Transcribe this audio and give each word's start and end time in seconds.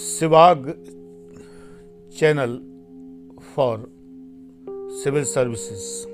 Sivag 0.00 0.68
channel 2.16 2.62
for 3.54 3.86
civil 5.02 5.26
services. 5.26 6.06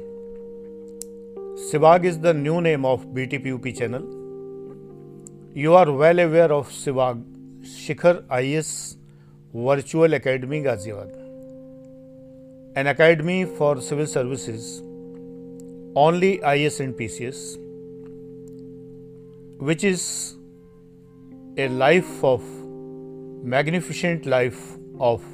Sivag 1.67 2.05
is 2.05 2.19
the 2.19 2.35
new 2.35 2.61
name 2.61 2.85
of 2.85 3.07
BTPUP 3.19 3.79
channel. 3.79 4.03
You 5.55 5.75
are 5.75 5.93
well 5.93 6.19
aware 6.19 6.53
of 6.53 6.69
Sivag 6.69 7.23
Shikhar 7.63 8.25
IS 8.41 8.97
Virtual 9.55 10.15
Academy 10.15 10.63
Ghaziabad, 10.65 11.15
an 12.75 12.89
academy 12.89 13.45
for 13.45 13.81
civil 13.81 14.09
services, 14.09 14.83
only 15.95 16.41
IS 16.43 16.81
and 16.81 16.93
PCS, 16.93 17.57
which 19.61 19.85
is 19.85 20.37
a 21.57 21.69
life 21.69 22.25
of 22.25 22.43
magnificent 23.53 24.27
life 24.27 24.77
of 24.99 25.25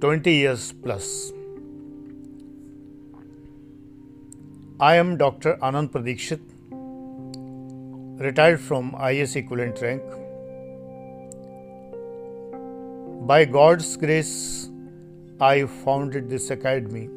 20 0.00 0.32
years 0.32 0.72
plus. 0.82 1.32
I 4.78 4.94
am 4.94 5.16
Dr. 5.16 5.56
Anand 5.56 5.90
Pradikshit, 5.90 6.40
retired 8.20 8.60
from 8.60 8.94
IS 9.08 9.34
equivalent 9.34 9.82
rank. 9.82 10.04
By 13.26 13.44
God's 13.44 13.96
grace, 13.96 14.70
I 15.40 15.66
founded 15.66 16.30
this 16.30 16.50
academy 16.50 17.08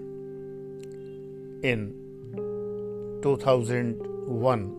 in 1.61 1.93
2001 3.21 4.75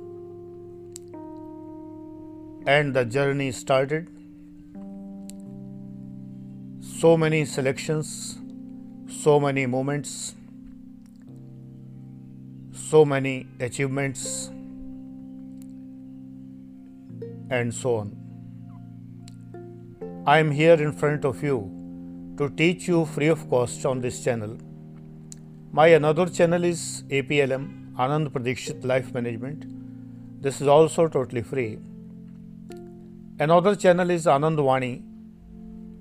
and 2.67 2.93
the 2.93 3.05
journey 3.05 3.53
started. 3.53 4.09
So 6.99 7.17
many 7.17 7.45
selections, 7.45 8.39
so 9.09 9.41
many 9.41 9.67
moments, 9.67 10.35
so 12.73 13.05
many 13.05 13.49
achievements, 13.59 14.51
and 17.51 17.75
so 17.75 17.97
on. 17.97 18.17
I 20.25 20.39
am 20.39 20.53
here 20.53 20.75
in 20.75 20.93
front 20.93 21.25
of 21.25 21.43
you 21.43 21.57
to 22.39 22.49
teach 22.51 22.87
you 22.87 23.05
free 23.07 23.27
of 23.27 23.51
cost 23.51 23.85
on 23.85 24.01
this 24.01 24.23
channel. 24.23 24.57
My 25.73 25.89
another 25.89 26.27
channel 26.27 26.63
is 26.63 27.03
APLM 27.11 27.95
Anand 27.97 28.29
Pradikshit 28.29 28.85
Life 28.85 29.13
Management. 29.13 29.67
This 30.41 30.61
is 30.61 30.69
also 30.69 31.09
totally 31.09 31.43
free. 31.43 31.79
Another 33.41 33.75
channel 33.75 34.11
is 34.11 34.27
Anand 34.27 34.59
Vani, 34.59 35.03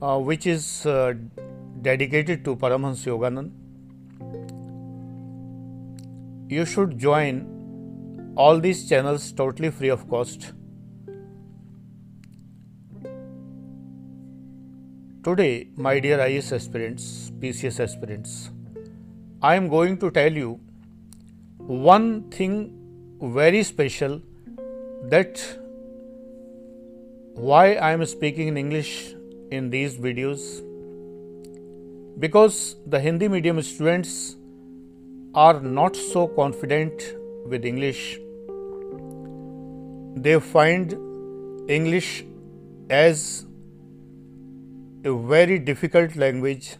uh, 0.03 0.19
which 0.19 0.45
is 0.45 0.85
uh, 0.85 1.13
dedicated 1.81 2.43
to 2.45 2.55
Paramhans 2.55 3.03
Yoganand. 3.09 3.51
You 6.49 6.65
should 6.65 6.97
join 6.97 8.33
all 8.35 8.59
these 8.59 8.87
channels 8.89 9.31
totally 9.31 9.71
free 9.71 9.89
of 9.89 10.09
cost. 10.09 10.51
Today, 15.23 15.69
my 15.77 15.99
dear 15.99 16.19
IS 16.19 16.51
aspirants, 16.51 17.31
PCS 17.39 17.79
aspirants, 17.79 18.51
I 19.41 19.55
am 19.55 19.69
going 19.69 19.97
to 19.99 20.11
tell 20.11 20.31
you 20.43 20.59
one 21.57 22.29
thing 22.29 22.55
very 23.21 23.63
special 23.63 24.21
that 25.03 25.41
why 27.35 27.75
I 27.75 27.93
am 27.93 28.05
speaking 28.05 28.49
in 28.49 28.57
English 28.57 29.15
in 29.57 29.69
these 29.69 29.97
videos 30.05 30.43
because 32.19 32.75
the 32.85 32.99
Hindi 32.99 33.27
medium 33.27 33.61
students 33.61 34.35
are 35.33 35.59
not 35.59 35.95
so 35.95 36.27
confident 36.27 37.03
with 37.45 37.65
English. 37.65 38.19
They 40.15 40.39
find 40.39 40.93
English 41.69 42.25
as 42.89 43.45
a 45.03 45.13
very 45.33 45.57
difficult 45.59 46.15
language, 46.15 46.75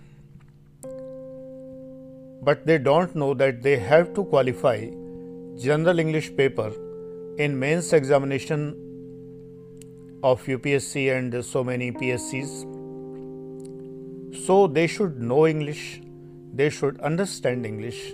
but 2.44 2.66
they 2.66 2.78
don't 2.78 3.16
know 3.16 3.34
that 3.34 3.64
they 3.64 3.78
have 3.78 4.14
to 4.14 4.24
qualify 4.24 4.78
general 5.58 6.00
English 6.00 6.36
paper 6.36 6.72
in 7.38 7.60
mains 7.60 7.92
examination 7.94 8.83
of 10.24 10.44
UPSC 10.46 11.16
and 11.16 11.44
so 11.46 11.64
many 11.64 11.92
PSCs. 11.92 12.52
So 14.46 14.68
they 14.68 14.88
should 14.88 15.22
know 15.22 15.46
English, 15.46 16.02
they 16.54 16.70
should 16.70 17.00
understand 17.02 17.66
English, 17.66 18.14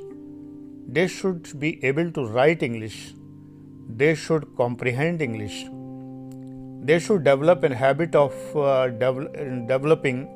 they 0.88 1.08
should 1.08 1.48
be 1.60 1.80
able 1.86 2.12
to 2.12 2.26
write 2.28 2.64
English, 2.64 3.14
they 3.96 4.16
should 4.16 4.48
comprehend 4.58 5.22
English, 5.22 5.66
they 6.84 7.00
should 7.00 7.24
develop 7.24 7.64
a 7.64 7.74
habit 7.76 8.16
of 8.16 8.34
uh, 8.56 8.90
devel- 9.04 9.68
developing 9.68 10.28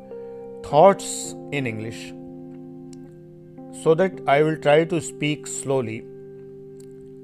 thoughts 0.64 1.36
in 1.52 1.68
English. 1.68 2.14
So 3.84 3.96
that 3.96 4.22
I 4.28 4.44
will 4.44 4.58
try 4.58 4.84
to 4.86 5.02
speak 5.02 5.48
slowly 5.48 6.06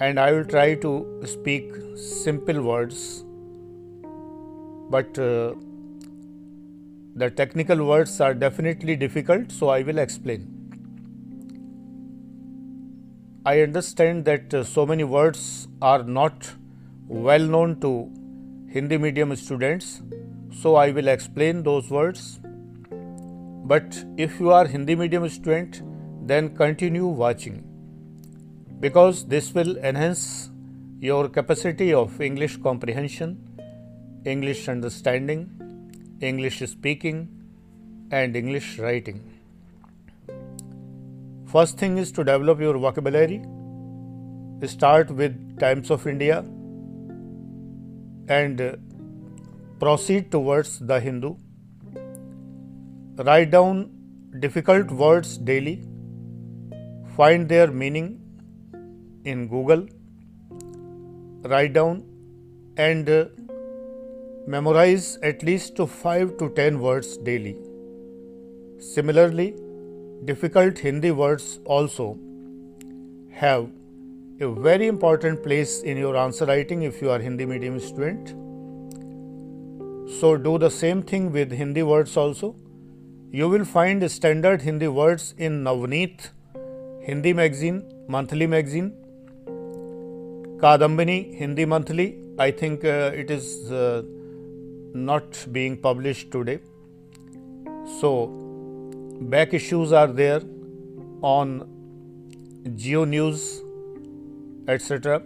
and 0.02 0.20
I 0.20 0.32
will 0.32 0.46
try 0.46 0.76
to 0.76 1.22
speak 1.26 1.72
simple 1.96 2.62
words 2.62 3.24
but 4.90 5.18
uh, 5.20 5.54
the 7.16 7.30
technical 7.30 7.86
words 7.86 8.20
are 8.22 8.34
definitely 8.34 8.96
difficult, 8.96 9.52
so 9.52 9.70
I 9.70 9.82
will 9.84 9.98
explain. 9.98 10.56
I 13.46 13.62
understand 13.62 14.26
that 14.26 14.54
uh, 14.54 14.64
so 14.64 14.86
many 14.86 15.04
words 15.04 15.68
are 15.82 16.04
not 16.04 16.52
well 17.08 17.40
known 17.40 17.80
to 17.82 18.12
Hindi 18.70 18.98
medium 18.98 19.36
students, 19.36 20.02
so 20.62 20.76
I 20.76 20.92
will 20.92 21.08
explain 21.08 21.64
those 21.64 21.90
words. 21.90 22.40
But 23.66 24.04
if 24.18 24.40
you 24.40 24.52
are 24.52 24.68
Hindi 24.68 24.96
medium 24.96 25.28
student, 25.30 25.82
then 26.28 26.56
continue 26.56 27.08
watching 27.08 27.64
because 28.80 29.26
this 29.26 29.54
will 29.54 29.78
enhance 29.78 30.52
your 31.00 31.28
capacity 31.28 31.94
of 31.94 32.22
English 32.22 32.58
comprehension 32.58 33.49
English 34.26 34.68
understanding, 34.68 35.50
English 36.20 36.60
speaking, 36.60 37.30
and 38.12 38.36
English 38.36 38.78
writing. 38.80 39.22
First 41.46 41.78
thing 41.78 41.98
is 41.98 42.12
to 42.14 42.24
develop 42.24 42.60
your 42.60 42.78
vocabulary. 42.78 43.42
Start 44.66 45.10
with 45.10 45.58
Times 45.60 45.90
of 45.90 46.06
India 46.06 46.40
and 48.28 48.60
uh, 48.62 48.76
proceed 49.80 50.32
towards 50.32 50.80
the 50.80 51.00
Hindu. 51.00 51.36
Write 53.16 53.52
down 53.52 53.90
difficult 54.40 54.92
words 54.92 55.38
daily. 55.38 55.84
Find 57.16 57.48
their 57.48 57.68
meaning 57.72 58.22
in 59.24 59.48
Google. 59.48 59.88
Write 61.44 61.74
down 61.74 62.04
and 62.78 63.10
uh, 63.10 63.26
memorize 64.54 65.08
at 65.22 65.44
least 65.44 65.76
to 65.76 65.86
5 65.86 66.38
to 66.38 66.50
10 66.60 66.80
words 66.80 67.18
daily. 67.18 67.56
Similarly, 68.80 69.50
difficult 70.26 70.80
Hindi 70.80 71.12
words 71.12 71.60
also 71.66 72.18
have 73.42 73.70
a 74.42 74.50
very 74.68 74.88
important 74.88 75.44
place 75.44 75.82
in 75.84 75.98
your 75.98 76.18
answer 76.18 76.46
writing 76.46 76.82
if 76.82 77.00
you 77.02 77.12
are 77.12 77.20
Hindi 77.20 77.46
medium 77.46 77.80
student. 77.80 78.34
So 80.20 80.36
do 80.36 80.58
the 80.58 80.72
same 80.72 81.04
thing 81.04 81.32
with 81.32 81.52
Hindi 81.52 81.84
words 81.84 82.18
also. 82.18 82.56
You 83.32 83.50
will 83.50 83.66
find 83.66 84.12
standard 84.12 84.64
Hindi 84.64 84.88
words 84.88 85.36
in 85.38 85.64
Navneet, 85.64 86.30
Hindi 87.06 87.34
magazine, 87.34 87.84
monthly 88.08 88.48
magazine, 88.48 88.94
Kadambini, 90.64 91.36
Hindi 91.36 91.66
monthly. 91.66 92.16
I 92.40 92.50
think 92.50 92.84
uh, 92.84 93.12
it 93.14 93.30
is 93.30 93.72
uh, 93.72 94.02
not 94.94 95.46
being 95.52 95.78
published 95.78 96.32
today. 96.32 96.60
So, 98.00 98.28
back 99.22 99.54
issues 99.54 99.92
are 99.92 100.08
there 100.08 100.42
on 101.22 101.68
Jio 102.64 103.08
News, 103.08 103.62
etc. 104.68 105.22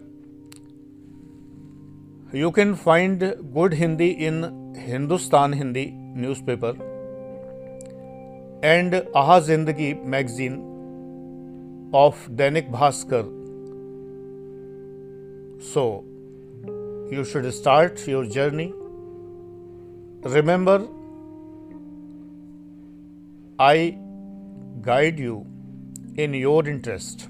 You 2.32 2.52
can 2.52 2.76
find 2.76 3.20
good 3.54 3.74
Hindi 3.74 4.12
in 4.12 4.76
Hindustan 4.76 5.54
Hindi 5.54 5.92
newspaper 5.92 6.74
and 8.64 9.06
Aha 9.14 9.40
Zindagi 9.40 10.04
magazine 10.04 10.56
of 11.94 12.28
Dainik 12.30 12.72
Bhaskar. 12.72 13.26
So, 15.62 16.06
you 17.12 17.24
should 17.24 17.54
start 17.54 18.08
your 18.08 18.26
journey 18.26 18.74
Remember 20.26 20.88
I 23.60 23.98
guide 24.82 25.20
you 25.20 25.46
in 26.16 26.34
your 26.34 26.66
interest. 26.66 27.28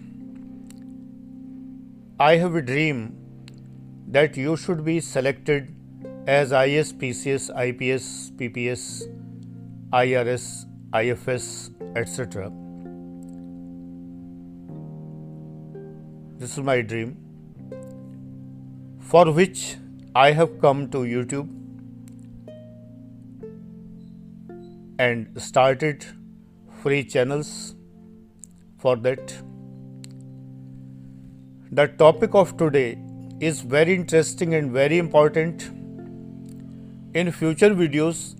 I 2.19 2.35
have 2.35 2.53
a 2.53 2.61
dream 2.61 3.17
that 4.07 4.37
you 4.37 4.55
should 4.55 4.85
be 4.85 4.99
selected 4.99 5.75
as 6.27 6.51
IS, 6.51 6.93
PCS, 6.93 7.49
IPS, 7.49 8.31
PPS, 8.37 9.03
IRS, 9.91 10.65
IFS, 10.93 11.71
etc. 11.95 12.51
This 16.37 16.57
is 16.57 16.63
my 16.63 16.81
dream 16.81 17.17
for 18.99 19.31
which 19.31 19.77
I 20.13 20.31
have 20.31 20.61
come 20.61 20.89
to 20.91 20.99
YouTube 20.99 21.62
and 25.03 25.41
started 25.45 26.05
free 26.81 27.03
channels 27.03 27.75
for 28.77 28.95
that. 29.07 29.33
The 31.71 31.88
topic 31.88 32.35
of 32.41 32.55
today 32.57 32.97
is 33.39 33.61
very 33.61 33.95
interesting 33.95 34.53
and 34.53 34.71
very 34.71 35.00
important. 35.00 35.63
In 37.21 37.31
future 37.31 37.71
videos, 37.71 38.35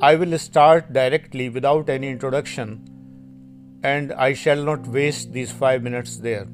I 0.00 0.16
will 0.16 0.36
start 0.38 0.92
directly 0.92 1.48
without 1.48 1.88
any 1.88 2.08
introduction 2.08 2.74
and 3.84 4.12
I 4.12 4.32
shall 4.32 4.64
not 4.64 4.86
waste 4.86 5.32
these 5.32 5.52
5 5.52 5.82
minutes 5.82 6.16
there. 6.18 6.46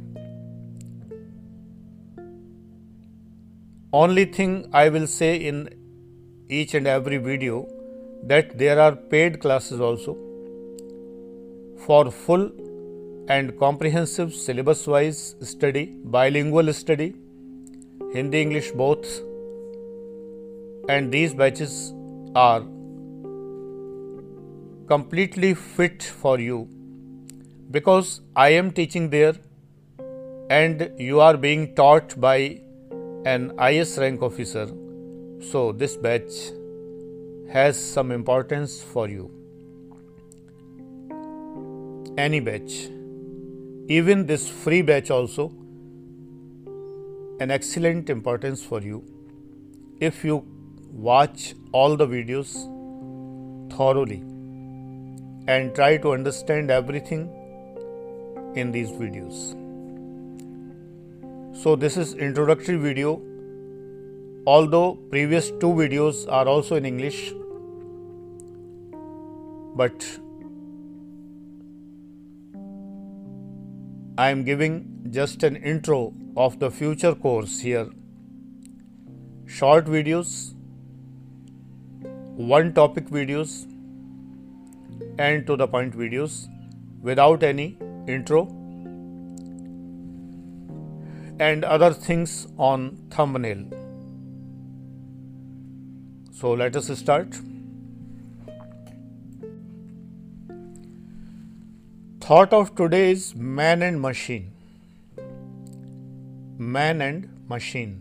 Only 3.93 4.27
thing 4.27 4.55
I 4.73 4.89
will 4.91 5.07
say 5.07 5.37
in 5.37 5.69
each 6.49 6.75
and 6.75 6.87
every 6.87 7.17
video 7.17 7.67
that 8.23 8.57
there 8.59 8.81
are 8.81 8.95
paid 8.97 9.41
classes 9.41 9.81
also 9.81 10.17
for 11.87 12.11
full 12.11 12.51
and 13.29 13.59
comprehensive 13.59 14.33
syllabus 14.35 14.87
wise 14.87 15.37
study, 15.41 15.87
bilingual 16.05 16.73
study, 16.73 17.15
Hindi 18.13 18.41
English 18.43 18.71
both, 18.73 19.07
and 20.89 21.13
these 21.13 21.35
batches 21.35 21.93
are 22.35 22.63
completely 24.89 25.55
fit 25.55 26.03
for 26.03 26.39
you 26.41 26.69
because 27.71 28.23
I 28.35 28.49
am 28.51 28.71
teaching 28.71 29.11
there 29.11 29.35
and 30.51 30.91
you 30.99 31.21
are 31.21 31.37
being 31.37 31.75
taught 31.75 32.19
by 32.19 32.61
an 33.27 33.53
IS 33.61 33.99
rank 33.99 34.23
officer. 34.23 34.67
So, 35.41 35.73
this 35.73 35.97
batch 35.97 36.33
has 37.51 37.83
some 37.83 38.11
importance 38.13 38.83
for 38.83 39.09
you. 39.09 39.31
Any 42.19 42.41
batch, 42.41 42.91
even 43.89 44.27
this 44.27 44.49
free 44.49 44.83
batch, 44.83 45.11
also 45.11 45.53
an 47.41 47.51
excellent 47.51 48.11
importance 48.11 48.63
for 48.63 48.81
you 48.81 49.05
if 50.01 50.25
you 50.25 50.45
watch 50.93 51.55
all 51.73 51.97
the 51.97 52.07
videos 52.07 52.53
thoroughly 53.73 54.23
and 55.47 55.75
try 55.75 55.97
to 55.97 56.13
understand 56.13 56.71
everything 56.71 57.31
in 58.57 58.73
these 58.73 58.91
videos. 58.91 59.55
So 61.63 61.77
this 61.77 61.97
is 61.97 62.15
introductory 62.15 62.77
video 62.77 63.23
although 64.53 64.87
previous 65.13 65.51
two 65.63 65.71
videos 65.79 66.21
are 66.37 66.47
also 66.51 66.77
in 66.81 66.87
English 66.91 67.19
but 69.81 70.07
I 74.27 74.31
am 74.37 74.45
giving 74.45 74.77
just 75.17 75.43
an 75.49 75.57
intro 75.73 75.99
of 76.45 76.59
the 76.61 76.71
future 76.79 77.15
course 77.25 77.59
here 77.71 77.89
short 79.59 79.91
videos 79.97 80.37
one 82.53 82.73
topic 82.79 83.11
videos 83.19 83.59
and 85.19 85.47
to 85.51 85.57
the 85.65 85.69
point 85.75 85.99
videos 86.05 86.39
without 87.11 87.43
any 87.43 87.67
intro 88.17 88.47
and 91.41 91.65
other 91.65 91.93
things 91.93 92.49
on 92.57 92.97
thumbnail. 93.11 93.78
So 96.41 96.53
let 96.53 96.77
us 96.77 96.87
start. 96.97 97.37
Thought 102.21 102.53
of 102.53 102.77
today 102.77 103.11
is 103.11 103.35
man 103.35 103.83
and 103.83 104.01
machine. 104.01 104.53
Man 106.57 107.03
and 107.03 107.27
machine. 107.49 107.97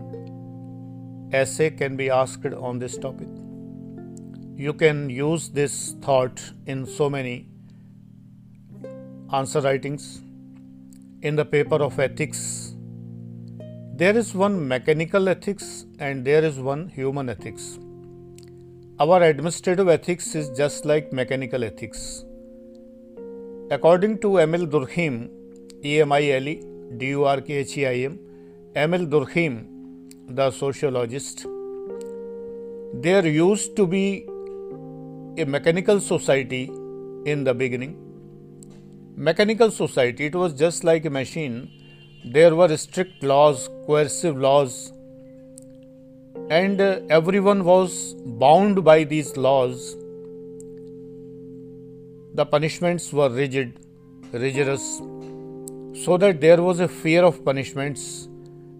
Essay 1.33 1.71
can 1.71 1.95
be 1.95 2.11
asked 2.11 2.45
on 2.45 2.77
this 2.77 2.99
topic. 2.99 3.27
You 4.55 4.73
can 4.73 5.09
use 5.09 5.49
this 5.49 5.95
thought 6.03 6.39
in 6.67 6.85
so 6.85 7.09
many 7.09 7.47
answer 9.33 9.61
writings 9.61 10.21
in 11.23 11.35
the 11.35 11.43
paper 11.43 11.81
of 11.89 11.99
ethics 11.99 12.75
there 13.97 14.15
is 14.15 14.35
one 14.35 14.67
mechanical 14.67 15.27
ethics 15.27 15.87
and 15.97 16.23
there 16.23 16.43
is 16.43 16.59
one 16.59 16.87
human 16.89 17.29
ethics. 17.29 17.79
Our 18.99 19.21
administrative 19.21 19.89
ethics 19.89 20.33
is 20.33 20.49
just 20.57 20.83
like 20.83 21.13
mechanical 21.13 21.63
ethics. 21.63 22.25
According 23.69 24.17
to 24.21 24.29
Durkheim, 24.29 25.29
E 25.85 26.01
M 26.01 26.11
I 26.11 26.31
L 26.31 26.47
E 26.47 26.63
D 26.97 27.09
U 27.09 27.25
R 27.25 27.41
K 27.41 27.57
H 27.57 27.77
E 27.77 27.85
I 27.85 27.93
M, 28.05 28.19
Emile 28.75 29.05
Durkheim, 29.05 29.67
the 30.29 30.49
sociologist, 30.49 31.45
there 32.95 33.27
used 33.27 33.75
to 33.75 33.85
be 33.85 34.25
a 35.37 35.45
mechanical 35.45 35.99
society 35.99 36.63
in 37.25 37.43
the 37.43 37.53
beginning. 37.53 37.95
Mechanical 39.15 39.69
society, 39.69 40.25
it 40.25 40.35
was 40.35 40.53
just 40.53 40.83
like 40.83 41.05
a 41.05 41.09
machine 41.11 41.69
there 42.25 42.55
were 42.55 42.75
strict 42.75 43.23
laws, 43.23 43.69
coercive 43.85 44.37
laws, 44.37 44.91
and 46.49 46.79
uh, 46.81 46.99
everyone 47.09 47.63
was 47.63 48.13
bound 48.43 48.83
by 48.83 49.03
these 49.03 49.35
laws. 49.37 49.95
The 52.33 52.45
punishments 52.45 53.11
were 53.11 53.29
rigid, 53.29 53.79
rigorous, 54.31 55.01
so 56.05 56.17
that 56.17 56.39
there 56.41 56.61
was 56.61 56.79
a 56.79 56.87
fear 56.87 57.23
of 57.23 57.43
punishments, 57.43 58.27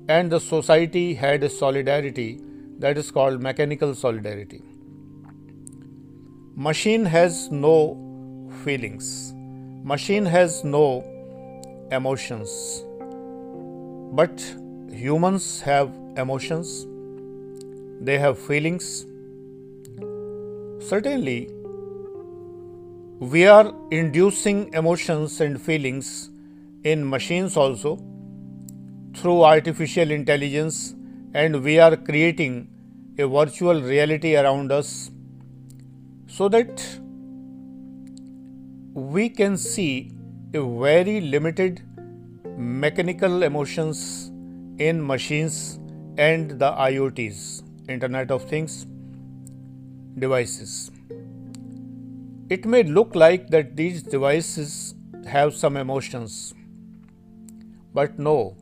and 0.07 0.31
the 0.31 0.39
society 0.39 1.13
had 1.13 1.43
a 1.43 1.49
solidarity 1.49 2.41
that 2.79 2.97
is 2.97 3.11
called 3.11 3.41
mechanical 3.41 3.93
solidarity. 3.93 4.61
Machine 6.55 7.05
has 7.05 7.51
no 7.51 7.77
feelings, 8.63 9.33
machine 9.83 10.25
has 10.25 10.63
no 10.63 11.03
emotions 11.91 12.83
but 14.11 14.39
humans 14.89 15.61
have 15.61 15.91
emotions, 16.15 16.87
they 18.01 18.17
have 18.17 18.37
feelings. 18.37 19.05
Certainly, 20.87 21.49
we 23.19 23.47
are 23.47 23.73
inducing 23.91 24.71
emotions 24.73 25.41
and 25.41 25.59
feelings 25.59 26.29
in 26.83 27.09
machines 27.09 27.57
also 27.57 27.97
through 29.15 29.43
artificial 29.43 30.11
intelligence, 30.11 30.95
and 31.33 31.63
we 31.63 31.79
are 31.79 31.95
creating 31.97 32.67
a 33.17 33.27
virtual 33.27 33.81
reality 33.81 34.35
around 34.35 34.71
us 34.71 35.09
so 36.27 36.47
that 36.47 36.85
we 38.93 39.29
can 39.29 39.57
see 39.57 40.11
a 40.53 40.61
very 40.61 41.21
limited 41.21 41.81
mechanical 42.57 43.43
emotions 43.43 44.31
in 44.77 45.05
machines 45.05 45.79
and 46.17 46.51
the 46.59 46.71
IoTs, 46.71 47.63
Internet 47.87 48.31
of 48.31 48.43
Things 48.49 48.85
devices. 50.17 50.91
It 52.49 52.65
may 52.65 52.83
look 52.83 53.15
like 53.15 53.49
that 53.49 53.75
these 53.75 54.01
devices 54.03 54.95
have 55.25 55.53
some 55.53 55.77
emotions, 55.77 56.53
but 57.93 58.17
no, 58.17 58.55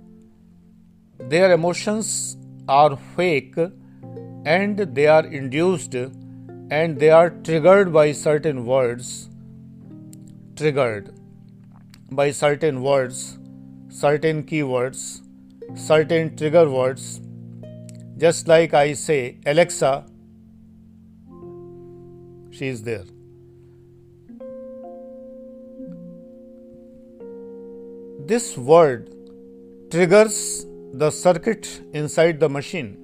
their 1.19 1.51
emotions 1.53 2.37
are 2.67 2.97
fake 3.15 3.55
and 4.45 4.79
they 4.79 5.07
are 5.07 5.25
induced 5.25 5.95
and 5.95 6.99
they 6.99 7.09
are 7.09 7.29
triggered 7.29 7.93
by 7.93 8.11
certain 8.11 8.65
words, 8.65 9.29
triggered 10.55 11.13
by 12.11 12.31
certain 12.31 12.81
words 12.81 13.37
certain 13.95 14.43
keywords, 14.43 15.21
certain 15.73 16.35
trigger 16.35 16.69
words. 16.69 17.21
Just 18.17 18.47
like 18.47 18.73
I 18.73 18.93
say, 18.93 19.39
Alexa, 19.45 20.05
she 22.51 22.67
is 22.67 22.81
there. 22.83 23.03
This 28.25 28.57
word 28.57 29.09
triggers 29.91 30.65
the 30.93 31.11
circuit 31.11 31.81
inside 31.93 32.39
the 32.39 32.47
machine. 32.47 32.97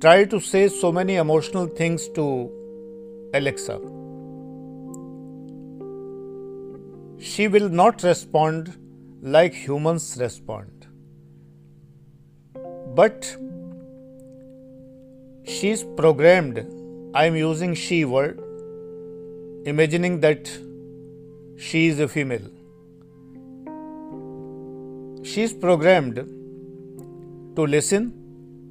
Try 0.00 0.24
to 0.24 0.38
say 0.38 0.68
so 0.68 0.92
many 0.92 1.16
emotional 1.16 1.66
things 1.66 2.08
to 2.10 2.50
Alexa. 3.32 3.80
She 7.18 7.48
will 7.48 7.70
not 7.70 8.02
respond 8.02 8.76
like 9.22 9.54
humans 9.54 10.18
respond. 10.20 10.73
But 12.98 13.36
she 15.44 15.70
is 15.70 15.84
programmed. 15.96 16.58
I 17.12 17.24
am 17.26 17.36
using 17.36 17.74
she 17.74 18.04
word, 18.04 18.40
imagining 19.66 20.20
that 20.20 20.50
she 21.56 21.86
is 21.88 21.98
a 22.00 22.06
female. 22.06 22.46
She 25.24 25.42
is 25.42 25.52
programmed 25.52 26.16
to 27.56 27.66
listen, 27.66 28.12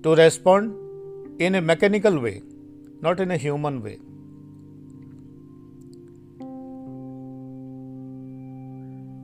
to 0.04 0.16
respond 0.16 1.42
in 1.42 1.56
a 1.56 1.62
mechanical 1.62 2.20
way, 2.20 2.42
not 3.02 3.20
in 3.20 3.32
a 3.32 3.38
human 3.38 3.82
way. 3.84 3.98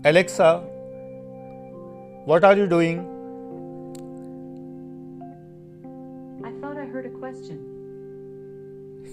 Alexa, 0.04 0.60
what 2.26 2.44
are 2.44 2.58
you 2.58 2.68
doing? 2.68 3.19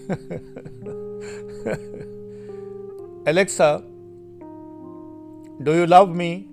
Alexa, 3.26 3.82
do 5.62 5.74
you 5.74 5.86
love 5.86 6.14
me? 6.14 6.48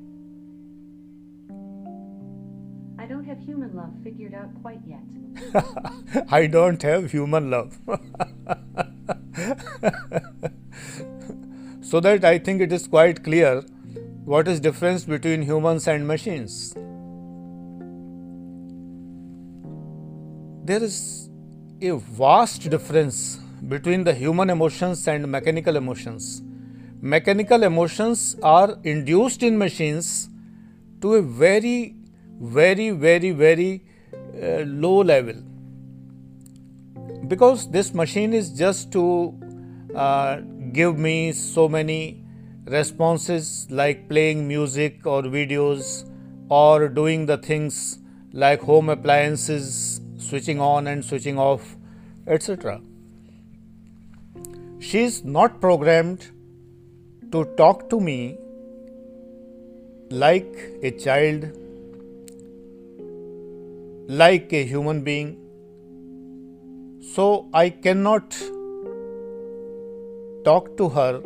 I 2.98 3.06
don't 3.06 3.26
have 3.26 3.40
human 3.40 3.76
love 3.76 3.92
figured 4.04 4.34
out 4.34 4.50
quite 4.62 4.80
yet. 4.88 5.04
I 6.32 6.48
don't 6.48 6.82
have 6.82 7.12
human 7.12 7.52
love. 7.52 7.78
so 11.82 12.00
that 12.00 12.26
I 12.26 12.40
think 12.40 12.62
it 12.62 12.72
is 12.72 12.88
quite 12.88 13.24
clear 13.24 13.62
what 14.26 14.48
is 14.48 14.60
difference 14.60 15.04
between 15.04 15.44
humans 15.44 15.88
and 15.88 16.08
machines. 16.08 16.74
There 20.66 20.82
is 20.82 21.30
a 21.82 21.98
vast 21.98 22.70
difference 22.70 23.38
between 23.68 24.04
the 24.04 24.14
human 24.14 24.50
emotions 24.50 25.08
and 25.08 25.32
mechanical 25.32 25.76
emotions. 25.76 26.42
Mechanical 27.02 27.64
emotions 27.64 28.36
are 28.42 28.78
induced 28.84 29.44
in 29.44 29.58
machines 29.58 30.30
to 31.02 31.16
a 31.16 31.22
very, 31.22 31.96
very, 32.40 32.92
very, 32.92 33.32
very 33.32 33.86
uh, 34.42 34.64
low 34.66 35.02
level 35.02 35.36
because 37.28 37.70
this 37.72 37.94
machine 37.94 38.34
is 38.34 38.52
just 38.52 38.92
to 38.92 39.34
uh, 39.96 40.38
give 40.72 40.98
me 40.98 41.32
so 41.32 41.68
many 41.70 42.24
responses 42.66 43.68
like 43.70 44.08
playing 44.10 44.48
music 44.48 45.06
or 45.06 45.24
videos 45.24 46.10
or 46.50 46.88
doing 46.88 47.26
the 47.26 47.38
things 47.38 48.00
like 48.32 48.62
home 48.62 48.90
appliances 48.90 50.02
switching 50.18 50.60
on 50.60 50.88
and 50.88 51.04
switching 51.04 51.38
off 51.38 51.76
etc 52.28 52.82
she 54.88 55.02
is 55.10 55.18
not 55.24 55.60
programmed 55.62 56.24
to 57.34 57.42
talk 57.60 57.84
to 57.92 58.00
me 58.06 58.16
like 60.24 60.58
a 60.90 60.92
child 61.04 61.46
like 64.22 64.56
a 64.62 64.64
human 64.72 65.00
being 65.06 65.30
so 67.12 67.28
I 67.54 67.70
cannot 67.70 68.36
talk 70.48 70.76
to 70.78 70.90
her 70.98 71.22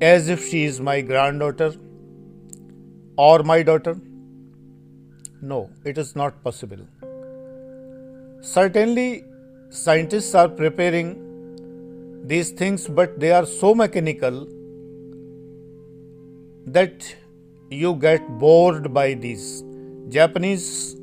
as 0.00 0.28
if 0.28 0.48
she 0.48 0.64
is 0.64 0.80
my 0.80 1.00
granddaughter 1.00 1.72
or 3.16 3.42
my 3.42 3.62
daughter. 3.62 3.96
No, 5.40 5.70
it 5.84 5.98
is 5.98 6.14
not 6.16 6.42
possible. 6.42 6.82
Certainly, 8.40 9.24
scientists 9.70 10.34
are 10.34 10.48
preparing 10.48 11.25
these 12.28 12.50
things, 12.50 12.88
but 12.88 13.20
they 13.20 13.30
are 13.30 13.46
so 13.46 13.74
mechanical 13.74 14.46
that 16.66 17.14
you 17.70 17.94
get 17.94 18.28
bored 18.38 18.92
by 18.92 19.14
these. 19.14 19.62
Japanese 20.08 20.96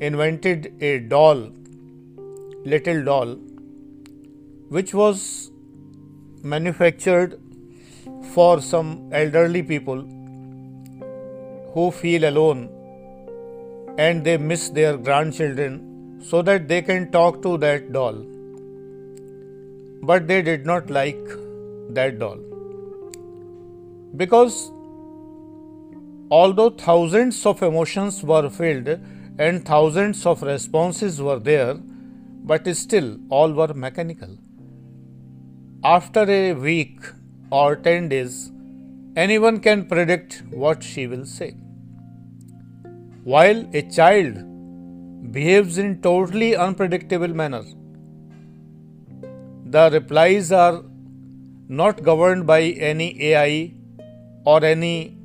invented 0.00 0.74
a 0.82 0.98
doll, 0.98 1.48
little 2.64 3.04
doll, 3.04 3.36
which 4.68 4.92
was 4.94 5.52
manufactured 6.42 7.40
for 8.32 8.60
some 8.60 9.08
elderly 9.12 9.62
people 9.62 10.02
who 11.72 11.90
feel 11.90 12.28
alone 12.28 12.68
and 13.96 14.24
they 14.24 14.36
miss 14.36 14.70
their 14.70 14.96
grandchildren 14.96 16.20
so 16.24 16.42
that 16.42 16.68
they 16.68 16.82
can 16.82 17.10
talk 17.12 17.42
to 17.42 17.56
that 17.58 17.92
doll. 17.92 18.33
But 20.10 20.26
they 20.28 20.42
did 20.42 20.66
not 20.66 20.90
like 20.90 21.24
that 21.98 22.18
doll 22.18 22.40
because 24.22 24.70
although 26.30 26.70
thousands 26.70 27.44
of 27.46 27.62
emotions 27.62 28.22
were 28.22 28.48
filled 28.48 28.88
and 29.38 29.64
thousands 29.64 30.24
of 30.26 30.42
responses 30.42 31.20
were 31.20 31.38
there, 31.38 31.74
but 32.50 32.68
still 32.76 33.18
all 33.28 33.52
were 33.52 33.72
mechanical. 33.74 34.36
After 35.82 36.24
a 36.30 36.52
week 36.52 37.00
or 37.50 37.76
10 37.76 38.08
days, 38.08 38.52
anyone 39.16 39.60
can 39.60 39.86
predict 39.86 40.42
what 40.50 40.82
she 40.82 41.06
will 41.06 41.24
say. 41.24 41.50
While 43.24 43.64
a 43.74 43.82
child 43.82 44.34
behaves 45.32 45.78
in 45.78 46.00
totally 46.02 46.54
unpredictable 46.54 47.34
manner, 47.42 47.64
the 49.74 49.90
replies 49.92 50.52
are 50.52 50.84
not 51.68 52.02
governed 52.08 52.46
by 52.46 52.60
any 52.88 53.06
AI 53.28 53.72
or 54.44 54.64
any 54.64 55.16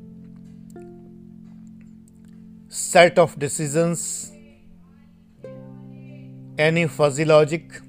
set 2.68 3.20
of 3.20 3.38
decisions, 3.38 4.32
any 6.58 6.88
fuzzy 6.88 7.25
logic. 7.25 7.79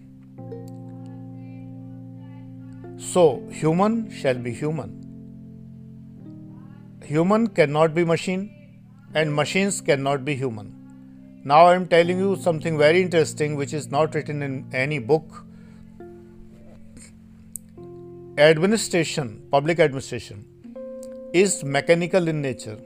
So, 2.98 3.42
human 3.50 4.10
shall 4.10 4.34
be 4.34 4.52
human. 4.52 4.96
Human 7.04 7.46
cannot 7.46 7.94
be 7.94 8.04
machine, 8.04 8.48
and 9.14 9.34
machines 9.34 9.80
cannot 9.80 10.26
be 10.26 10.34
human. 10.34 10.74
Now, 11.42 11.66
I 11.68 11.74
am 11.74 11.88
telling 11.88 12.18
you 12.18 12.36
something 12.36 12.76
very 12.76 13.00
interesting 13.00 13.56
which 13.56 13.72
is 13.72 13.90
not 13.90 14.14
written 14.14 14.42
in 14.42 14.66
any 14.74 14.98
book. 14.98 15.46
Administration, 18.38 19.42
public 19.50 19.80
administration, 19.80 20.44
is 21.32 21.62
mechanical 21.64 22.28
in 22.28 22.40
nature 22.40 22.78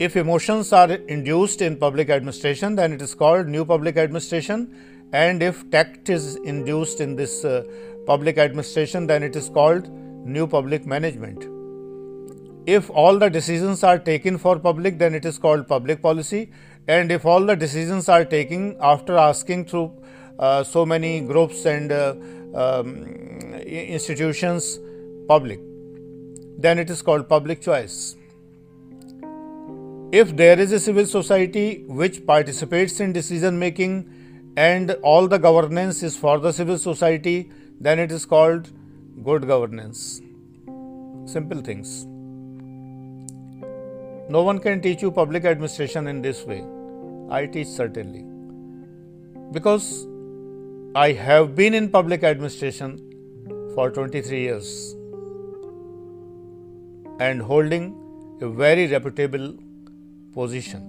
if 0.00 0.16
emotions 0.16 0.72
are 0.72 0.92
induced 1.14 1.60
in 1.60 1.76
public 1.76 2.08
administration, 2.08 2.74
then 2.74 2.94
it 2.94 3.02
is 3.02 3.14
called 3.14 3.46
new 3.46 3.66
public 3.66 3.98
administration. 3.98 4.74
And 5.12 5.42
if 5.42 5.70
tact 5.70 6.08
is 6.08 6.36
induced 6.36 7.02
in 7.02 7.16
this 7.16 7.44
uh, 7.44 7.64
public 8.06 8.38
administration, 8.38 9.06
then 9.06 9.22
it 9.22 9.36
is 9.36 9.50
called 9.50 9.90
new 10.24 10.46
public 10.46 10.86
management. 10.86 11.44
If 12.66 12.88
all 12.88 13.18
the 13.18 13.28
decisions 13.28 13.84
are 13.84 13.98
taken 13.98 14.38
for 14.38 14.58
public, 14.58 14.98
then 14.98 15.14
it 15.14 15.26
is 15.26 15.36
called 15.38 15.68
public 15.68 16.00
policy. 16.00 16.50
And 16.88 17.12
if 17.12 17.26
all 17.26 17.44
the 17.44 17.54
decisions 17.54 18.08
are 18.08 18.24
taken 18.24 18.78
after 18.80 19.18
asking 19.18 19.66
through 19.66 19.92
uh, 20.38 20.64
so 20.64 20.86
many 20.86 21.20
groups 21.20 21.66
and 21.66 21.92
uh, 21.92 22.14
um, 22.54 23.04
institutions 23.64 24.78
public, 25.28 25.60
then 26.58 26.78
it 26.78 26.90
is 26.90 27.02
called 27.02 27.28
public 27.28 27.60
choice. 27.60 28.16
If 30.12 30.36
there 30.36 30.58
is 30.58 30.72
a 30.72 30.80
civil 30.80 31.06
society 31.06 31.84
which 31.86 32.26
participates 32.26 32.98
in 32.98 33.12
decision 33.12 33.58
making 33.58 34.52
and 34.56 34.90
all 35.02 35.28
the 35.28 35.38
governance 35.38 36.02
is 36.02 36.16
for 36.16 36.38
the 36.38 36.52
civil 36.52 36.78
society, 36.78 37.50
then 37.80 38.00
it 38.00 38.10
is 38.10 38.26
called 38.26 38.70
good 39.22 39.46
governance. 39.46 40.20
Simple 41.26 41.60
things. 41.60 42.06
No 44.28 44.42
one 44.42 44.58
can 44.58 44.80
teach 44.80 45.02
you 45.02 45.10
public 45.12 45.44
administration 45.44 46.08
in 46.08 46.22
this 46.22 46.44
way. 46.44 46.64
I 47.30 47.46
teach 47.46 47.68
certainly. 47.68 48.24
Because 49.52 50.06
I 50.96 51.12
have 51.12 51.54
been 51.54 51.72
in 51.72 51.88
public 51.88 52.24
administration 52.24 52.96
for 53.76 53.92
23 53.92 54.40
years. 54.40 54.96
and 57.20 57.42
holding 57.42 57.84
a 58.40 58.48
very 58.48 58.86
reputable 58.86 59.54
position. 60.32 60.86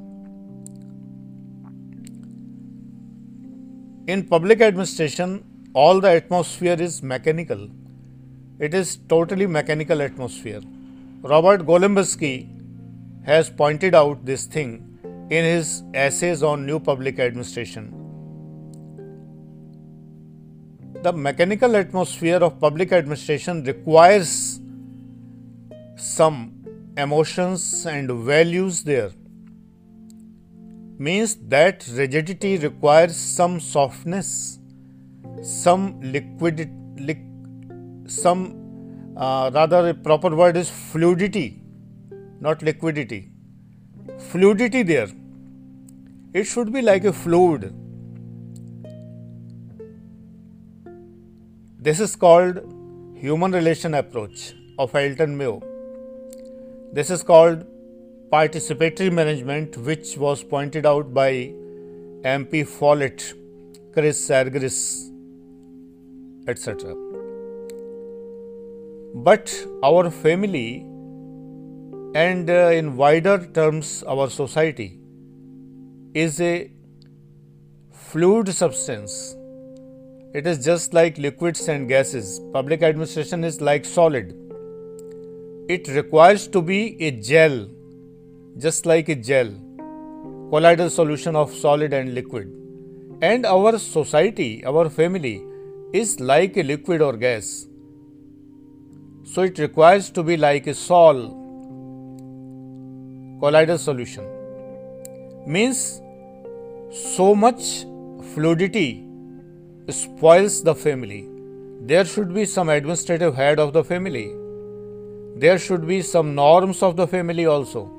In 4.07 4.23
public 4.23 4.61
administration, 4.61 5.43
all 5.73 5.99
the 5.99 6.09
atmosphere 6.09 6.77
is 6.79 7.03
mechanical. 7.03 7.69
It 8.59 8.73
is 8.73 8.97
totally 9.09 9.45
mechanical 9.45 10.01
atmosphere. 10.01 10.61
Robert 11.21 11.65
Golembiewski 11.65 12.47
has 13.25 13.49
pointed 13.49 13.93
out 13.93 14.25
this 14.25 14.45
thing 14.45 14.97
in 15.29 15.43
his 15.43 15.83
essays 15.93 16.41
on 16.41 16.65
new 16.65 16.79
public 16.79 17.19
administration. 17.19 18.00
The 21.03 21.11
mechanical 21.11 21.75
atmosphere 21.75 22.37
of 22.37 22.59
public 22.59 22.91
administration 22.91 23.63
requires 23.63 24.59
some 25.95 26.53
emotions 26.95 27.87
and 27.87 28.11
values 28.11 28.83
there. 28.83 29.09
Means 30.99 31.35
that 31.47 31.87
rigidity 31.95 32.57
requires 32.59 33.15
some 33.15 33.59
softness, 33.59 34.59
some 35.41 35.99
liquidity, 36.03 36.71
some 38.05 39.15
uh, 39.17 39.49
rather 39.51 39.89
a 39.89 39.95
proper 39.95 40.35
word 40.35 40.55
is 40.55 40.69
fluidity, 40.69 41.63
not 42.39 42.61
liquidity. 42.61 43.31
Fluidity 44.29 44.83
there. 44.83 45.07
It 46.33 46.43
should 46.43 46.71
be 46.71 46.83
like 46.83 47.05
a 47.05 47.13
fluid. 47.13 47.73
This 51.85 51.99
is 51.99 52.15
called 52.15 52.57
human 53.15 53.53
relation 53.53 53.95
approach 53.95 54.53
of 54.77 54.93
Elton 54.93 55.35
Mayo. 55.35 55.63
This 56.93 57.09
is 57.09 57.23
called 57.23 57.65
participatory 58.31 59.11
management, 59.11 59.77
which 59.77 60.15
was 60.15 60.43
pointed 60.43 60.85
out 60.85 61.11
by 61.11 61.31
MP 62.33 62.67
Follett, 62.67 63.33
Chris 63.93 64.29
Argyris, 64.29 65.09
etc. 66.47 66.93
But 69.15 69.51
our 69.83 70.11
family 70.11 70.85
and 72.13 72.47
uh, 72.47 72.69
in 72.81 72.95
wider 72.95 73.47
terms 73.47 74.03
our 74.03 74.29
society 74.29 74.99
is 76.13 76.39
a 76.39 76.69
fluid 77.91 78.53
substance. 78.53 79.35
It 80.33 80.47
is 80.47 80.63
just 80.63 80.93
like 80.93 81.17
liquids 81.17 81.67
and 81.67 81.89
gases. 81.89 82.39
Public 82.53 82.83
administration 82.83 83.43
is 83.43 83.59
like 83.59 83.83
solid. 83.83 84.33
It 85.67 85.89
requires 85.89 86.47
to 86.47 86.61
be 86.61 86.95
a 87.03 87.11
gel, 87.11 87.67
just 88.57 88.85
like 88.85 89.09
a 89.09 89.15
gel, 89.15 89.49
colloidal 90.49 90.89
solution 90.89 91.35
of 91.35 91.53
solid 91.53 91.91
and 91.91 92.13
liquid. 92.13 92.49
And 93.21 93.45
our 93.45 93.77
society, 93.77 94.63
our 94.63 94.89
family, 94.89 95.43
is 95.91 96.21
like 96.21 96.55
a 96.55 96.63
liquid 96.63 97.01
or 97.01 97.17
gas. 97.17 97.67
So 99.25 99.41
it 99.41 99.59
requires 99.59 100.09
to 100.11 100.23
be 100.23 100.37
like 100.37 100.65
a 100.65 100.73
sol, 100.73 101.27
colloidal 103.41 103.77
solution. 103.77 104.25
Means 105.45 106.01
so 106.89 107.35
much 107.35 107.85
fluidity 108.33 109.10
spoils 109.91 110.63
the 110.63 110.75
family. 110.75 111.27
There 111.81 112.05
should 112.05 112.33
be 112.33 112.45
some 112.45 112.69
administrative 112.69 113.35
head 113.35 113.59
of 113.59 113.73
the 113.73 113.83
family. 113.83 114.33
There 115.35 115.57
should 115.57 115.87
be 115.87 116.01
some 116.01 116.35
norms 116.35 116.83
of 116.83 116.95
the 116.95 117.07
family 117.07 117.45
also. 117.45 117.89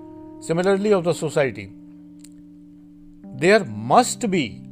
Similarly, 0.40 0.92
of 0.92 1.04
the 1.04 1.14
society. 1.14 1.72
There 3.44 3.64
must 3.64 4.30
be 4.30 4.62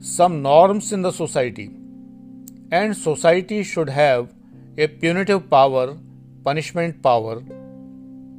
some 0.00 0.42
norms 0.42 0.92
in 0.92 1.02
the 1.02 1.10
society, 1.10 1.70
and 2.70 2.96
society 2.96 3.62
should 3.62 3.88
have 3.88 4.32
a 4.76 4.86
punitive 4.86 5.50
power, 5.50 5.96
punishment 6.44 7.02
power, 7.02 7.42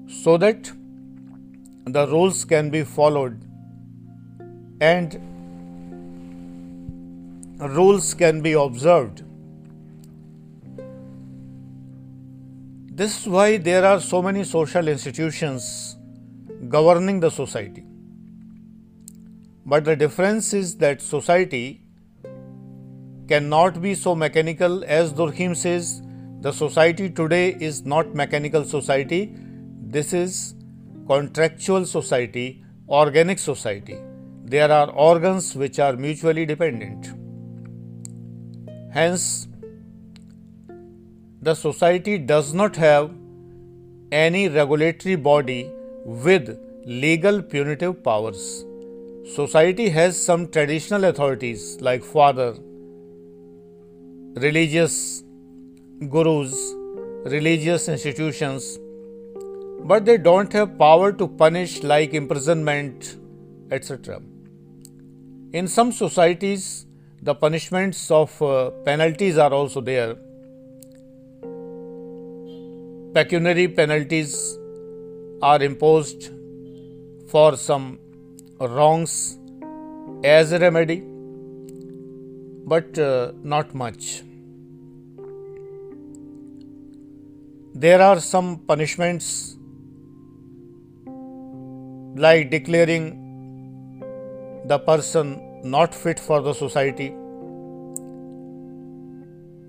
so 0.08 0.38
that 0.38 0.72
the 1.86 2.08
rules 2.08 2.46
can 2.46 2.70
be 2.70 2.84
followed 2.84 3.42
and 4.82 5.20
rules 7.60 8.14
can 8.14 8.42
be 8.42 8.54
observed. 8.54 9.24
This 12.96 13.22
is 13.22 13.28
why 13.28 13.58
there 13.58 13.86
are 13.86 14.00
so 14.00 14.22
many 14.22 14.44
social 14.44 14.88
institutions 14.88 15.98
governing 16.68 17.20
the 17.20 17.30
society. 17.30 17.86
But 19.66 19.86
the 19.86 19.96
difference 19.96 20.54
is 20.54 20.78
that 20.78 21.02
society 21.02 21.84
cannot 23.28 23.82
be 23.82 23.94
so 23.94 24.16
mechanical 24.16 24.84
as 24.86 25.14
Durkheim 25.14 25.56
says 25.56 26.02
the 26.42 26.52
society 26.52 27.10
today 27.10 27.56
is 27.60 27.86
not 27.86 28.16
mechanical 28.16 28.64
society. 28.64 29.36
This 29.82 30.14
is 30.14 30.56
contractual 31.08 31.86
society, 31.86 32.64
organic 32.88 33.40
society. 33.40 33.98
There 34.46 34.72
are 34.72 34.90
organs 34.92 35.56
which 35.56 35.80
are 35.80 35.96
mutually 35.96 36.46
dependent. 36.46 37.19
Hence, 38.92 39.48
the 41.42 41.54
society 41.54 42.18
does 42.18 42.54
not 42.54 42.76
have 42.76 43.12
any 44.12 44.50
regulatory 44.50 45.16
body 45.16 45.70
with 46.04 46.60
legal 46.86 47.42
punitive 47.42 48.04
powers. 48.04 48.66
Society 49.36 49.90
has 49.90 50.20
some 50.22 50.48
traditional 50.48 51.06
authorities 51.06 51.80
like 51.82 52.04
father, 52.04 52.56
religious 54.36 55.24
gurus, 56.10 56.56
religious 57.26 57.88
institutions, 57.90 58.80
but 59.82 60.04
they 60.04 60.18
don't 60.18 60.52
have 60.52 60.78
power 60.80 61.12
to 61.12 61.28
punish 61.28 61.84
like 61.84 62.16
imprisonment, 62.16 63.18
etc. 63.70 64.20
In 65.54 65.68
some 65.68 65.92
societies, 65.92 66.88
the 67.22 67.36
punishments 67.36 68.10
of 68.12 68.42
uh, 68.42 68.70
penalties 68.86 69.38
are 69.38 69.54
also 69.54 69.82
there. 69.82 70.16
Pecuniary 73.14 73.68
penalties 73.68 74.58
are 75.42 75.62
imposed 75.62 76.30
for 77.28 77.58
some 77.58 78.00
wrongs 78.60 79.38
as 80.24 80.52
a 80.52 80.60
remedy, 80.60 81.04
but 82.66 82.98
uh, 82.98 83.32
not 83.44 83.74
much. 83.74 84.24
there 87.84 88.02
are 88.02 88.20
some 88.20 88.58
punishments 88.68 89.56
like 92.24 92.50
declaring 92.50 93.06
the 94.66 94.78
person 94.80 95.49
not 95.64 95.94
fit 95.94 96.20
for 96.20 96.42
the 96.42 96.54
society, 96.54 97.08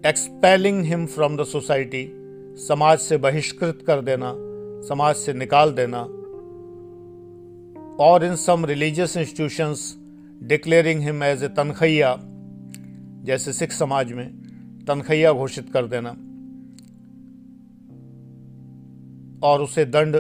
expelling 0.05 0.85
him 0.85 1.07
from 1.07 1.37
the 1.37 1.45
society, 1.45 2.09
समाज 2.69 2.99
से 2.99 3.17
बहिष्कृत 3.17 3.85
कर 3.87 4.01
देना 4.01 4.35
समाज 4.89 5.17
से 5.17 5.33
निकाल 5.33 5.73
देना 5.73 6.01
और 8.05 8.25
in 8.25 8.37
some 8.37 8.65
religious 8.65 9.17
institutions 9.17 9.97
declaring 10.43 11.01
him 11.01 11.23
as 11.25 11.45
a 11.45 11.49
tankhaiya 11.49 12.17
जैसे 13.25 13.53
सिख 13.53 13.73
समाज 13.73 14.13
में 14.13 14.29
तनखैया 14.89 15.33
घोषित 15.33 15.73
कर 15.73 15.87
देना 15.87 16.11
और 19.47 19.63
उसे 19.63 19.85
दंड 19.85 20.17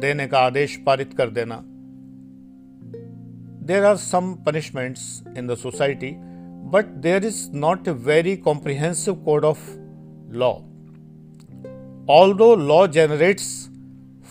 देने 0.00 0.26
का 0.26 0.38
आदेश 0.38 0.76
पारित 0.86 1.14
कर 1.14 1.30
देना। 1.30 1.62
There 3.67 3.83
are 3.85 3.95
some 3.97 4.33
punishments 4.45 5.03
in 5.37 5.47
the 5.47 5.55
society 5.57 6.11
but 6.73 6.85
there 7.05 7.25
is 7.25 7.39
not 7.55 7.87
a 7.87 7.91
very 8.07 8.35
comprehensive 8.47 9.15
code 9.25 9.45
of 9.45 9.67
law 10.41 10.51
all 12.15 12.33
दो 12.37 12.55
law 12.55 12.85
generates 12.97 13.47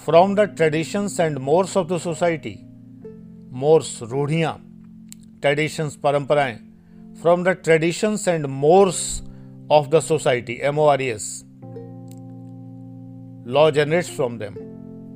from 0.05 0.35
the 0.35 0.41
traditions 0.57 1.19
and 1.21 1.39
Morse 1.49 1.77
of 1.77 1.89
the 1.93 1.99
society 2.01 2.57
Morse 3.65 3.99
रूढ़ियां 4.03 4.53
traditions 5.41 5.97
परंपराएं 6.05 6.57
from 7.23 7.45
the 7.45 7.57
traditions 7.65 8.29
and 8.29 8.47
Morse 8.61 9.03
of 9.73 9.89
the 9.89 10.01
society 10.01 10.59
M 10.63 10.79
O 10.79 10.87
R 10.87 11.03
S 11.03 11.27
Law 13.47 13.71
generates 13.71 14.09
from 14.09 14.39
them. 14.39 14.55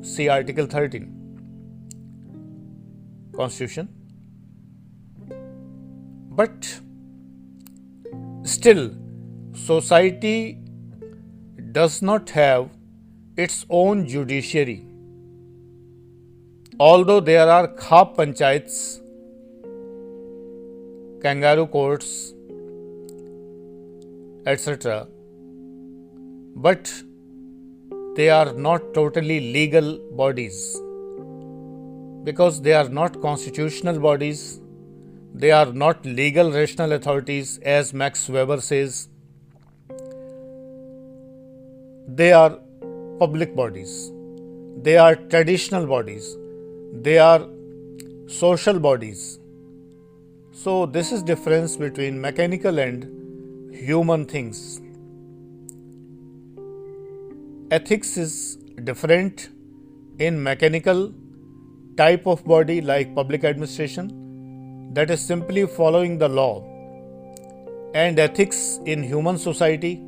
See 0.03 0.29
Article 0.29 0.67
13. 0.67 1.15
Constitution. 3.35 3.89
but 6.36 6.68
still, 8.44 8.92
society 9.54 10.58
does 11.72 12.02
not 12.02 12.32
have 12.32 12.70
its 13.38 13.66
own 13.70 14.08
judiciary. 14.08 14.86
Although 16.80 17.20
there 17.20 17.48
are 17.48 17.68
khap 17.68 18.16
panchayats, 18.18 19.00
kangaroo 21.22 21.68
courts, 21.68 22.34
etc., 24.48 25.08
but 26.56 26.92
they 28.16 28.30
are 28.30 28.54
not 28.54 28.94
totally 28.96 29.40
legal 29.54 29.98
bodies 30.24 30.58
because 32.24 32.62
they 32.62 32.74
are 32.74 32.90
not 32.90 33.22
constitutional 33.22 34.00
bodies, 34.00 34.60
they 35.34 35.50
are 35.50 35.74
not 35.74 36.06
legal 36.06 36.52
rational 36.52 36.92
authorities, 36.94 37.58
as 37.64 37.92
Max 37.94 38.30
Weber 38.30 38.62
says. 38.62 39.08
They 42.08 42.32
are 42.32 42.60
public 43.20 43.56
bodies, 43.56 44.12
they 44.84 44.98
are 44.98 45.16
traditional 45.16 45.88
bodies, 45.88 46.38
they 47.02 47.18
are 47.18 47.48
social 48.28 48.80
bodies. 48.80 49.40
So, 50.52 50.86
this 50.86 51.12
is 51.12 51.24
difference 51.24 51.78
between 51.78 52.22
mechanical 52.22 52.78
and 52.78 53.74
human 53.74 54.26
things. 54.26 54.82
Ethics 57.72 58.18
is 58.18 58.58
different 58.84 59.50
in 60.20 60.44
mechanical 60.44 61.12
type 61.98 62.28
of 62.28 62.46
body 62.46 62.82
like 62.82 63.16
public 63.16 63.44
administration 63.44 64.23
that 64.94 65.10
is 65.10 65.26
simply 65.26 65.66
following 65.66 66.20
the 66.20 66.30
law. 66.30 66.64
And 67.96 68.20
ethics 68.20 68.80
in 68.86 69.04
human 69.04 69.38
society 69.38 70.02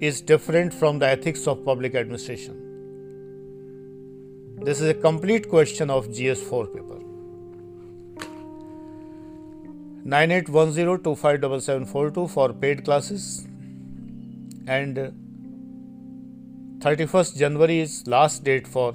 is 0.00 0.20
different 0.20 0.74
from 0.74 0.98
the 0.98 1.06
ethics 1.06 1.46
of 1.46 1.64
public 1.64 1.94
administration. 1.94 2.64
This 4.64 4.80
is 4.80 4.88
a 4.88 4.94
complete 4.94 5.48
question 5.48 5.90
of 5.90 6.08
gs4 6.08 6.74
paper. 6.74 6.98
9810257742 10.06 12.30
for 12.30 12.52
paid 12.52 12.84
classes. 12.84 13.46
And 14.66 14.96
31st 16.78 17.36
January 17.36 17.80
is 17.80 18.06
last 18.06 18.44
date 18.44 18.66
for 18.66 18.94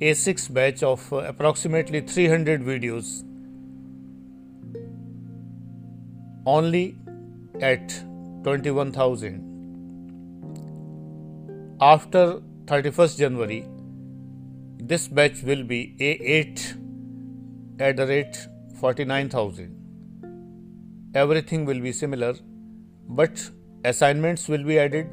a6 0.00 0.52
batch 0.52 0.82
of 0.82 1.12
approximately 1.12 2.02
300 2.02 2.62
videos 2.62 3.22
only 6.54 6.82
at 7.60 7.94
21000 8.44 9.42
after 11.80 12.24
31st 12.72 13.18
January 13.22 13.60
this 14.92 15.08
batch 15.08 15.42
will 15.42 15.64
be 15.64 15.96
A8 16.08 16.62
at 17.88 17.96
the 17.96 18.06
rate 18.06 18.36
49000 18.80 21.12
everything 21.14 21.64
will 21.64 21.80
be 21.80 21.92
similar 21.92 22.34
but 23.20 23.50
assignments 23.84 24.48
will 24.48 24.64
be 24.64 24.78
added 24.78 25.06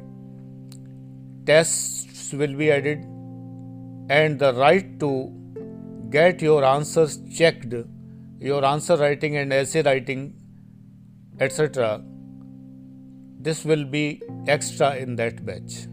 tests 1.46 2.32
will 2.32 2.54
be 2.62 2.70
added 2.70 3.04
and 4.08 4.38
the 4.38 4.52
right 4.54 4.98
to 5.00 5.32
get 6.10 6.42
your 6.42 6.64
answers 6.64 7.18
checked, 7.36 7.74
your 8.38 8.64
answer 8.64 8.96
writing 8.96 9.36
and 9.36 9.52
essay 9.52 9.82
writing, 9.82 10.34
etc. 11.40 12.02
This 13.40 13.64
will 13.64 13.84
be 13.84 14.22
extra 14.46 14.96
in 14.96 15.16
that 15.16 15.44
batch, 15.44 15.86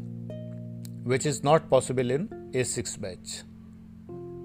which 1.04 1.26
is 1.26 1.44
not 1.44 1.70
possible 1.70 2.12
in 2.12 2.28
A6 2.54 3.00
batch. 3.02 3.44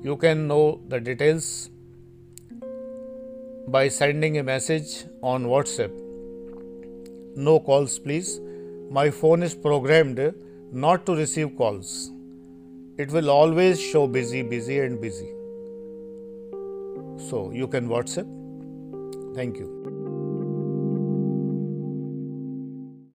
You 0.02 0.16
can 0.16 0.46
know 0.48 0.80
the 0.88 1.00
details 1.00 1.70
by 3.68 3.88
sending 3.88 4.38
a 4.38 4.42
message 4.42 5.04
on 5.22 5.46
WhatsApp. 5.46 5.92
No 7.37 7.61
calls, 7.61 7.98
please. 7.98 8.40
My 8.90 9.11
phone 9.11 9.42
is 9.42 9.54
programmed 9.54 10.20
not 10.72 11.06
to 11.06 11.14
receive 11.14 11.56
calls 11.56 12.12
it 12.98 13.11
will 13.11 13.28
always 13.30 13.80
show 13.80 14.06
busy, 14.06 14.42
busy, 14.42 14.78
and 14.80 15.00
busy. 15.00 15.28
So 17.28 17.50
you 17.52 17.68
can 17.68 17.88
WhatsApp. 17.88 19.35
Thank 19.35 19.59
you. 19.59 19.95